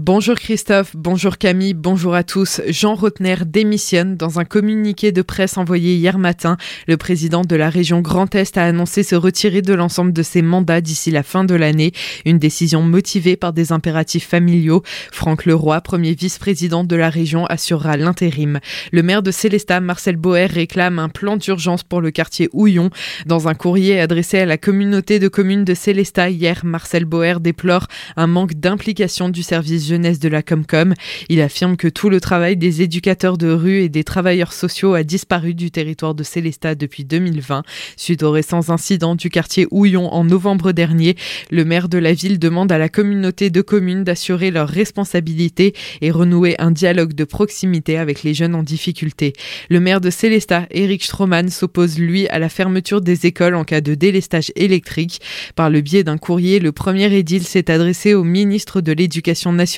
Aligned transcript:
Bonjour 0.00 0.36
Christophe, 0.36 0.94
bonjour 0.94 1.38
Camille, 1.38 1.74
bonjour 1.74 2.14
à 2.14 2.22
tous. 2.22 2.60
Jean 2.68 2.94
Rotner 2.94 3.34
démissionne 3.44 4.16
dans 4.16 4.38
un 4.38 4.44
communiqué 4.44 5.10
de 5.10 5.22
presse 5.22 5.58
envoyé 5.58 5.96
hier 5.96 6.18
matin. 6.18 6.56
Le 6.86 6.96
président 6.96 7.42
de 7.42 7.56
la 7.56 7.68
région 7.68 8.00
Grand 8.00 8.32
Est 8.36 8.56
a 8.58 8.62
annoncé 8.62 9.02
se 9.02 9.16
retirer 9.16 9.60
de 9.60 9.74
l'ensemble 9.74 10.12
de 10.12 10.22
ses 10.22 10.40
mandats 10.40 10.80
d'ici 10.80 11.10
la 11.10 11.24
fin 11.24 11.42
de 11.42 11.56
l'année. 11.56 11.90
Une 12.24 12.38
décision 12.38 12.80
motivée 12.80 13.34
par 13.36 13.52
des 13.52 13.72
impératifs 13.72 14.28
familiaux. 14.28 14.84
Franck 15.10 15.46
Leroy, 15.46 15.80
premier 15.80 16.14
vice-président 16.14 16.84
de 16.84 16.94
la 16.94 17.10
région, 17.10 17.44
assurera 17.46 17.96
l'intérim. 17.96 18.60
Le 18.92 19.02
maire 19.02 19.24
de 19.24 19.32
Célestat, 19.32 19.80
Marcel 19.80 20.14
Boer, 20.14 20.46
réclame 20.46 21.00
un 21.00 21.08
plan 21.08 21.36
d'urgence 21.36 21.82
pour 21.82 22.00
le 22.00 22.12
quartier 22.12 22.48
Houillon. 22.52 22.90
Dans 23.26 23.48
un 23.48 23.54
courrier 23.54 23.98
adressé 23.98 24.38
à 24.38 24.46
la 24.46 24.58
communauté 24.58 25.18
de 25.18 25.26
communes 25.26 25.64
de 25.64 25.74
Célestat 25.74 26.30
hier, 26.30 26.64
Marcel 26.64 27.04
Boer 27.04 27.40
déplore 27.40 27.88
un 28.16 28.28
manque 28.28 28.54
d'implication 28.54 29.28
du 29.28 29.42
service 29.42 29.87
jeunesse 29.88 30.20
de 30.20 30.28
la 30.28 30.42
Comcom. 30.42 30.94
Il 31.28 31.40
affirme 31.40 31.76
que 31.76 31.88
tout 31.88 32.10
le 32.10 32.20
travail 32.20 32.56
des 32.56 32.82
éducateurs 32.82 33.38
de 33.38 33.50
rue 33.50 33.80
et 33.80 33.88
des 33.88 34.04
travailleurs 34.04 34.52
sociaux 34.52 34.94
a 34.94 35.02
disparu 35.02 35.54
du 35.54 35.70
territoire 35.70 36.14
de 36.14 36.22
Célestat 36.22 36.74
depuis 36.74 37.04
2020. 37.04 37.62
Suite 37.96 38.22
aux 38.22 38.30
récents 38.30 38.70
incidents 38.70 39.14
du 39.14 39.30
quartier 39.30 39.66
Houillon 39.70 40.12
en 40.12 40.24
novembre 40.24 40.72
dernier, 40.72 41.16
le 41.50 41.64
maire 41.64 41.88
de 41.88 41.98
la 41.98 42.12
ville 42.12 42.38
demande 42.38 42.70
à 42.70 42.78
la 42.78 42.88
communauté 42.88 43.50
de 43.50 43.62
communes 43.62 44.04
d'assurer 44.04 44.50
leurs 44.50 44.68
responsabilités 44.68 45.74
et 46.00 46.10
renouer 46.10 46.54
un 46.58 46.70
dialogue 46.70 47.14
de 47.14 47.24
proximité 47.24 47.96
avec 47.96 48.22
les 48.22 48.34
jeunes 48.34 48.54
en 48.54 48.62
difficulté. 48.62 49.32
Le 49.70 49.80
maire 49.80 50.00
de 50.00 50.10
Célestat, 50.10 50.66
Eric 50.70 51.02
Stroman, 51.02 51.48
s'oppose 51.48 51.98
lui 51.98 52.28
à 52.28 52.38
la 52.38 52.48
fermeture 52.48 53.00
des 53.00 53.26
écoles 53.26 53.54
en 53.54 53.64
cas 53.64 53.80
de 53.80 53.94
délestage 53.94 54.52
électrique. 54.56 55.20
Par 55.56 55.70
le 55.70 55.80
biais 55.80 56.04
d'un 56.04 56.18
courrier, 56.18 56.58
le 56.58 56.72
premier 56.72 57.12
édile 57.14 57.44
s'est 57.44 57.70
adressé 57.70 58.14
au 58.14 58.24
ministre 58.24 58.80
de 58.80 58.92
l'Éducation 58.92 59.52
nationale 59.52 59.77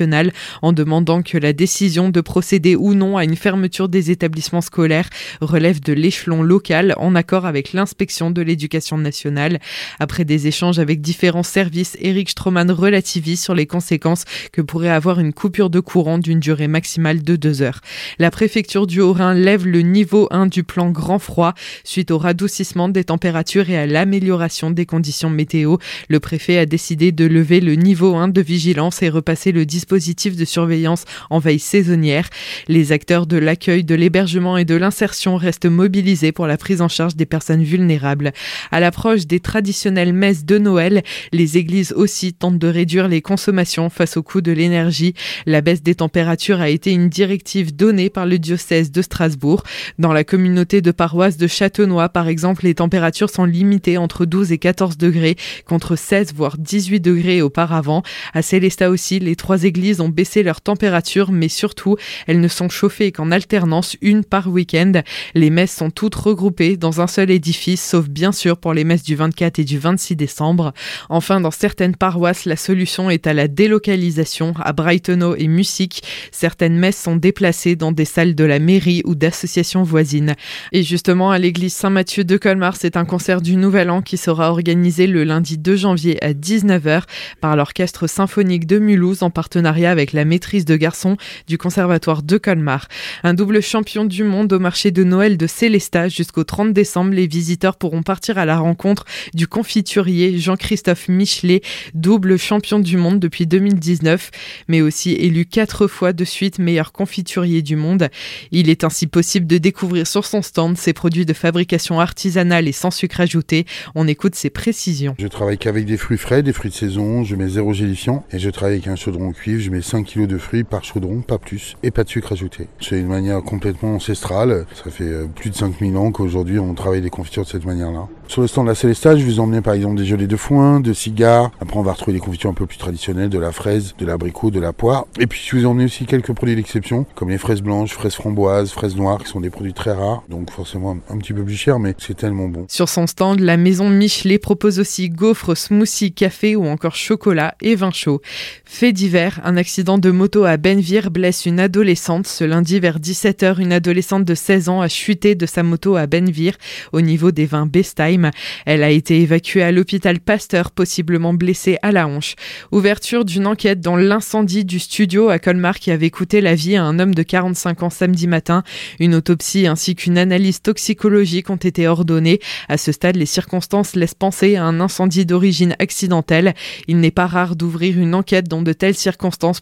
en 0.63 0.73
demandant 0.73 1.23
que 1.23 1.39
la 1.39 1.53
décision 1.53 2.09
de 2.09 2.21
procéder 2.21 2.77
ou 2.77 2.95
non 2.95 3.17
à 3.17 3.25
une 3.25 3.37
fermeture 3.37 3.89
des 3.89 4.11
établissements 4.11 4.61
scolaires 4.61 5.09
relève 5.41 5.81
de 5.81 5.93
l'échelon 5.93 6.43
local 6.43 6.95
en 6.97 7.15
accord 7.15 7.47
avec 7.47 7.73
l'inspection 7.73 8.31
de 8.31 8.43
l'éducation 8.43 8.99
nationale. 8.99 9.61
Après 9.99 10.25
des 10.25 10.47
échanges 10.47 10.79
avec 10.79 11.01
différents 11.01 11.43
services, 11.43 11.97
Eric 12.01 12.31
Stroman 12.31 12.71
relativise 12.71 13.43
sur 13.43 13.55
les 13.55 13.67
conséquences 13.67 14.25
que 14.53 14.63
pourrait 14.63 14.89
avoir 14.89 15.21
une 15.21 15.33
coupure 15.33 15.71
de 15.71 15.81
courant 15.81 16.19
d'une 16.19 16.41
durée 16.41 16.69
maximale 16.69 17.23
de 17.23 17.37
deux 17.37 17.63
heures. 17.63 17.81
La 18.19 18.31
préfecture 18.31 18.87
du 18.87 19.01
Haut-Rhin 19.01 19.35
lève 19.35 19.67
le 19.67 19.83
niveau 19.83 20.29
1 20.31 20.47
du 20.47 20.65
plan 20.65 20.91
grand 20.91 21.19
froid 21.19 21.55
suite 21.85 22.11
au 22.11 22.19
radoucissement 22.19 22.89
des 22.89 23.05
températures 23.05 23.71
et 23.71 23.77
à 23.77 23.87
l'amélioration 23.87 24.71
des 24.71 24.87
conditions 24.87 25.31
météo. 25.31 25.77
Le 26.09 26.21
préfet 26.21 26.59
a 26.59 26.67
décidé 26.67 27.13
de 27.13 27.25
lever 27.25 27.61
le 27.61 27.75
niveau 27.75 28.15
1 28.15 28.29
de 28.29 28.41
vigilance 28.41 29.03
et 29.03 29.09
repasser 29.09 29.53
le 29.53 29.67
10 29.67 29.80
dispositifs 29.81 30.37
de 30.37 30.45
surveillance 30.45 31.05
en 31.31 31.39
veille 31.39 31.59
saisonnière. 31.59 32.29
Les 32.69 32.93
acteurs 32.93 33.27
de 33.27 33.39
l'accueil, 33.39 33.83
de 33.83 33.95
l'hébergement 33.95 34.59
et 34.59 34.67
de 34.67 34.75
l'insertion 34.75 35.37
restent 35.37 35.65
mobilisés 35.65 36.33
pour 36.33 36.47
la 36.47 36.59
prise 36.59 36.83
en 36.83 36.89
charge 36.89 37.17
des 37.17 37.25
personnes 37.25 37.63
vulnérables. 37.63 38.33
À 38.71 38.81
l'approche 38.81 39.27
des 39.27 39.41
traditionnelles 39.41 40.13
messes 40.13 40.45
de 40.45 40.59
Noël, 40.59 41.03
les 41.33 41.57
églises 41.57 41.95
aussi 41.97 42.35
tentent 42.35 42.59
de 42.59 42.69
réduire 42.69 43.09
les 43.09 43.23
consommations 43.23 43.89
face 43.89 44.19
au 44.19 44.23
coût 44.23 44.43
de 44.43 44.53
l'énergie. 44.53 45.15
La 45.47 45.63
baisse 45.63 45.83
des 45.83 45.95
températures 45.95 46.61
a 46.61 46.69
été 46.69 46.93
une 46.93 47.09
directive 47.09 47.75
donnée 47.75 48.11
par 48.11 48.27
le 48.27 48.39
diocèse 48.39 48.93
de 48.93 49.01
Strasbourg. 49.01 49.63
Dans 49.99 50.13
la 50.13 50.25
communauté 50.25 50.83
de 50.83 50.91
paroisse 50.91 51.39
de 51.39 51.47
Châtenois, 51.47 52.11
par 52.11 52.29
exemple, 52.29 52.65
les 52.65 52.75
températures 52.75 53.31
sont 53.31 53.47
limitées 53.47 53.97
entre 53.97 54.27
12 54.27 54.53
et 54.53 54.59
14 54.59 54.99
degrés, 54.99 55.37
contre 55.65 55.97
16 55.97 56.35
voire 56.35 56.59
18 56.59 57.01
degrés 57.01 57.41
auparavant. 57.41 58.03
À 58.35 58.43
Célestat 58.43 58.91
aussi, 58.91 59.19
les 59.21 59.37
trois 59.37 59.65
églises 59.65 59.70
ont 60.01 60.09
baissé 60.09 60.43
leur 60.43 60.61
température, 60.61 61.33
mais 61.33 61.49
surtout, 61.49 61.97
elles 62.27 62.41
ne 62.41 62.49
sont 62.49 62.69
chauffées 62.69 63.13
qu'en 63.13 63.31
alternance, 63.31 63.97
une 64.01 64.25
par 64.25 64.49
week-end. 64.49 64.93
Les 65.35 65.51
messes 65.51 65.75
sont 65.75 65.91
toutes 65.91 66.15
regroupées 66.15 66.77
dans 66.77 67.01
un 67.01 67.07
seul 67.07 67.31
édifice, 67.31 67.85
sauf 67.85 68.09
bien 68.09 68.33
sûr 68.33 68.57
pour 68.57 68.75
les 68.75 68.85
messes 68.85 69.03
du 69.03 69.17
24 69.17 69.59
et 69.59 69.65
du 69.65 69.79
26 69.79 70.17
décembre. 70.17 70.73
Enfin, 71.09 71.41
dans 71.41 71.51
certaines 71.51 71.97
paroisses, 71.97 72.45
la 72.45 72.57
solution 72.57 73.11
est 73.11 73.27
à 73.27 73.35
la 73.35 73.49
délocalisation. 73.49 74.55
À 74.61 74.73
Brightonau 74.73 75.35
et 75.37 75.49
Music, 75.49 76.03
certaines 76.33 76.79
messes 76.79 77.01
sont 77.01 77.17
déplacées 77.17 77.77
dans 77.77 77.93
des 77.93 78.05
salles 78.05 78.35
de 78.35 78.45
la 78.45 78.59
mairie 78.59 79.03
ou 79.05 79.15
d'associations 79.15 79.83
voisines. 79.83 80.35
Et 80.73 80.83
justement, 80.83 81.31
à 81.31 81.39
l'église 81.39 81.75
Saint-Mathieu 81.75 82.25
de 82.25 82.37
Colmar, 82.37 82.77
c'est 82.77 82.97
un 82.97 83.05
concert 83.05 83.41
du 83.41 83.57
Nouvel 83.57 83.91
An 83.91 84.03
qui 84.03 84.17
sera 84.17 84.51
organisé 84.51 85.07
le 85.07 85.25
lundi 85.25 85.59
2 85.59 85.77
janvier 85.77 86.23
à 86.23 86.33
19h 86.33 87.03
par 87.41 87.57
l'Orchestre 87.57 88.07
symphonique 88.07 88.67
de 88.67 88.79
Mulhouse 88.79 89.23
en 89.23 89.31
partenariat 89.31 89.60
avec 89.67 90.13
la 90.13 90.25
maîtrise 90.25 90.65
de 90.65 90.77
garçons 90.77 91.17
du 91.47 91.59
Conservatoire 91.59 92.23
de 92.23 92.39
Colmar. 92.39 92.89
Un 93.23 93.35
double 93.35 93.63
champion 93.63 94.05
du 94.05 94.25
monde 94.25 94.53
au 94.53 94.59
marché 94.59 94.91
de 94.91 95.05
Noël 95.05 95.37
de 95.37 95.47
Célestat 95.47 96.09
jusqu'au 96.09 96.45
30 96.45 96.73
décembre. 96.73 97.13
Les 97.13 97.27
visiteurs 97.27 97.77
pourront 97.77 98.03
partir 98.03 98.39
à 98.39 98.45
la 98.45 98.59
rencontre 98.59 99.05
du 99.35 99.47
confiturier 99.47 100.39
Jean-Christophe 100.39 101.09
Michelet, 101.09 101.61
double 101.95 102.39
champion 102.39 102.79
du 102.79 102.97
monde 102.97 103.21
depuis 103.21 103.47
2019, 103.47 104.31
mais 104.69 104.81
aussi 104.81 105.13
élu 105.13 105.45
quatre 105.45 105.87
fois 105.87 106.13
de 106.13 106.25
suite 106.25 106.59
meilleur 106.59 106.93
confiturier 106.93 107.63
du 107.63 107.77
monde. 107.77 108.09
Il 108.51 108.69
est 108.69 108.85
ainsi 108.85 109.07
possible 109.07 109.47
de 109.47 109.59
découvrir 109.59 110.07
sur 110.07 110.25
son 110.25 110.43
stand 110.43 110.77
ses 110.77 110.93
produits 110.93 111.27
de 111.27 111.33
fabrication 111.33 112.01
artisanale 112.01 112.67
et 112.67 112.73
sans 112.73 112.91
sucre 112.91 113.21
ajouté. 113.21 113.67
On 113.95 114.09
écoute 114.09 114.35
ses 114.35 114.51
précisions. 114.51 115.15
Je 115.19 115.27
travaille 115.27 115.59
qu'avec 115.59 115.85
des 115.85 115.97
fruits 115.97 116.19
frais, 116.19 116.43
des 116.43 116.53
fruits 116.53 116.71
de 116.71 116.77
saison, 116.77 117.25
je 117.25 117.37
mets 117.37 117.49
zéro 117.49 117.73
gélifiant 117.73 118.25
et 118.33 118.39
je 118.39 118.51
travaille 118.51 118.77
avec 118.77 118.89
un 118.89 118.97
chaudron 118.97 119.29
je 119.59 119.71
mets 119.71 119.83
5 119.83 120.07
kg 120.07 120.27
de 120.27 120.39
fruits 120.39 120.65
par 120.65 120.85
chaudron, 120.85 121.21
pas 121.21 121.39
plus, 121.39 121.77
et 121.83 121.91
pas 121.91 122.05
de 122.05 122.09
sucre 122.09 122.33
ajouté. 122.33 122.69
C'est 122.81 123.01
une 123.01 123.09
manière 123.09 123.43
complètement 123.43 123.95
ancestrale. 123.95 124.67
Ça 124.85 124.91
fait 124.91 125.05
euh, 125.05 125.27
plus 125.27 125.51
de 125.51 125.57
5000 125.57 125.97
ans 125.97 126.13
qu'aujourd'hui 126.13 126.59
on 126.59 126.75
travaille 126.75 127.01
des 127.01 127.11
confitures 127.11 127.45
de 127.45 127.49
cette 127.49 127.65
manière-là. 127.65 128.07
Sur 128.31 128.43
le 128.43 128.47
stand 128.47 128.67
de 128.67 128.71
la 128.71 128.75
Célestat, 128.77 129.17
je 129.17 129.25
vous 129.25 129.41
emmener 129.41 129.61
par 129.61 129.75
exemple 129.75 129.97
des 129.97 130.05
gelées 130.05 130.29
de 130.29 130.37
foin, 130.37 130.79
de 130.79 130.93
cigares. 130.93 131.51
Après, 131.61 131.77
on 131.77 131.83
va 131.83 131.95
retrouver 131.95 132.13
des 132.13 132.21
confitures 132.21 132.51
un 132.51 132.55
peu 132.55 132.65
plus 132.65 132.79
traditionnelles, 132.79 133.29
de 133.29 133.41
la 133.41 133.51
fraise, 133.51 133.95
de 133.99 134.07
l'abricot, 134.07 134.53
de 134.53 134.61
la 134.61 134.73
poire. 134.73 135.07
Et 135.19 135.27
puis, 135.27 135.43
je 135.45 135.57
vous 135.57 135.67
emmener 135.67 135.87
aussi 135.87 136.07
quelques 136.07 136.33
produits 136.33 136.55
d'exception, 136.55 137.07
comme 137.17 137.31
les 137.31 137.39
fraises 137.39 137.61
blanches, 137.61 137.93
fraises 137.93 138.15
framboises, 138.15 138.71
fraises 138.71 138.95
noires, 138.95 139.19
qui 139.19 139.29
sont 139.29 139.41
des 139.41 139.51
produits 139.51 139.73
très 139.73 139.91
rares. 139.91 140.23
Donc, 140.29 140.53
forcément, 140.53 140.97
un 141.09 141.19
petit 141.19 141.33
peu 141.33 141.43
plus 141.43 141.57
cher, 141.57 141.81
mais 141.81 141.97
c'est 141.99 142.17
tellement 142.17 142.47
bon. 142.47 142.67
Sur 142.69 142.89
son 142.89 143.09
stand, 143.09 143.41
la 143.41 143.57
maison 143.57 143.91
Michelet 143.91 144.39
propose 144.39 144.79
aussi 144.79 145.11
gaufres, 145.11 145.57
smoothies, 145.57 146.13
café 146.13 146.55
ou 146.55 146.67
encore 146.67 146.95
chocolat 146.95 147.57
et 147.61 147.75
vin 147.75 147.91
chaud. 147.91 148.21
Fait 148.65 148.93
divers, 148.93 149.40
un 149.45 149.57
accident 149.57 149.99
de 149.99 150.11
moto 150.11 150.45
à 150.45 150.57
Benvir 150.57 151.11
blesse 151.11 151.47
une 151.47 151.61
adolescente. 151.61 152.27
Ce 152.27 152.45
lundi 152.45 152.81
vers 152.81 152.99
17h, 152.99 153.61
une 153.61 153.73
adolescente 153.73 154.25
de 154.25 154.35
16 154.35 154.69
ans 154.69 154.81
a 154.81 154.89
chuté 154.89 155.35
de 155.35 155.47
sa 155.47 155.63
moto 155.63 155.97
à 155.97 156.07
Benvir 156.07 156.55
au 156.93 157.01
niveau 157.01 157.31
des 157.31 157.47
vins 157.47 157.67
Bestheim. 157.67 158.31
Elle 158.67 158.83
a 158.83 158.91
été 158.91 159.21
évacuée 159.21 159.63
à 159.63 159.73
l'hôpital 159.73 160.21
Pasteur, 160.21 160.71
possiblement 160.71 161.35
blessée 161.35 161.79
à 161.83 161.93
la 161.93 162.07
hanche. 162.07 162.35
Ouverture 162.73 163.25
d'une 163.25 163.47
enquête 163.47 163.81
dans 163.81 163.97
l'incendie 163.97 164.65
du 164.65 164.79
studio 164.79 165.29
à 165.29 165.39
Colmar 165.39 165.79
qui 165.79 165.91
avait 165.91 166.11
coûté 166.11 166.41
la 166.41 166.55
vie 166.55 166.77
à 166.77 166.85
un 166.85 166.99
homme 166.99 167.15
de 167.15 167.23
45 167.23 167.83
ans 167.83 167.91
samedi 167.91 168.27
matin. 168.27 168.63
Une 168.99 169.15
autopsie 169.15 169.67
ainsi 169.67 169.95
qu'une 169.95 170.19
analyse 170.19 170.63
toxicologique 170.63 171.51
ont 171.51 171.57
été 171.57 171.89
ordonnées. 171.89 172.41
À 172.69 172.77
ce 172.77 172.93
stade, 172.93 173.17
les 173.17 173.27
circonstances 173.27 173.97
laissent 173.97 174.15
penser 174.15 174.57
à 174.57 174.65
un 174.65 174.81
incendie 174.81 175.27
d'origine 175.27 175.77
accidentelle. 175.79 176.55
Il 176.89 176.99
n'est 176.99 177.11
pas 177.11 177.27
rare 177.27 177.57
d'ouvrir 177.57 177.99
une 177.99 178.15
enquête 178.15 178.49
dans 178.49 178.63
de 178.63 178.73
telles 178.73 178.95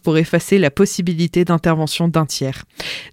pour 0.01 0.17
effacer 0.17 0.57
la 0.57 0.71
possibilité 0.71 1.45
d'intervention 1.45 2.07
d'un 2.07 2.25
tiers. 2.25 2.65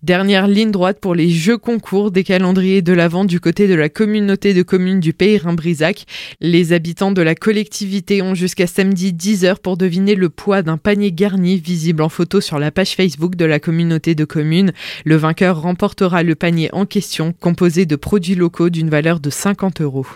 Dernière 0.03 0.47
ligne 0.47 0.71
droite 0.71 0.99
pour 1.01 1.15
les 1.15 1.29
jeux 1.29 1.59
concours 1.59 2.11
des 2.11 2.25
calendriers 2.25 2.83
de 2.83 2.93
l'Avent 2.93 3.25
du 3.25 3.41
côté 3.41 3.69
de 3.69 3.75
la 3.75 3.89
communauté 3.89 4.55
de 4.55 4.63
communes 4.63 5.01
du 5.01 5.13
Pays 5.13 5.39
Rhin-Brisac. 5.39 6.07
Les 6.41 6.73
habitants 6.73 7.13
de 7.13 7.23
la 7.23 7.35
collectivité 7.35 8.23
ont 8.23 8.35
jusqu'à 8.35 8.67
samedi 8.67 9.13
10h 9.13 9.57
pour 9.61 9.77
deviner 9.77 10.15
le 10.15 10.29
poids 10.29 10.63
d'un 10.63 10.79
panier 10.79 11.13
garni 11.13 11.59
visible 11.59 12.03
en 12.03 12.09
photo 12.09 12.41
sur 12.41 12.59
la 12.59 12.71
page 12.71 12.95
Facebook 12.95 13.37
de 13.37 13.45
la 13.45 13.61
communauté 13.61 14.15
de 14.15 14.25
communes. 14.25 14.73
Le 15.05 15.17
vainqueur 15.17 15.61
remportera 15.61 16.23
le 16.23 16.35
panier 16.35 16.71
en 16.73 16.87
question 16.87 17.33
composé 17.33 17.87
de 17.87 17.97
produits 17.97 18.35
locaux 18.35 18.71
d'une 18.71 18.91
valeur 18.91 19.21
de 19.21 19.31
50 19.31 19.81
euros. 19.81 20.07